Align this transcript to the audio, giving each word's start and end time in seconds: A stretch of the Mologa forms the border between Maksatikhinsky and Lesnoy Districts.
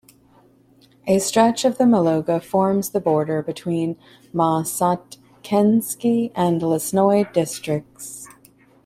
A 1.05 1.19
stretch 1.19 1.63
of 1.63 1.77
the 1.77 1.83
Mologa 1.83 2.41
forms 2.43 2.89
the 2.89 2.99
border 2.99 3.43
between 3.43 3.97
Maksatikhinsky 4.33 6.31
and 6.33 6.59
Lesnoy 6.59 7.31
Districts. 7.33 8.27